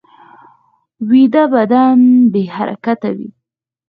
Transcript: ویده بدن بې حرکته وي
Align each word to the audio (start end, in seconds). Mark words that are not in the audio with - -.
ویده 1.09 1.43
بدن 1.53 1.97
بې 2.31 2.41
حرکته 2.55 3.09
وي 3.17 3.29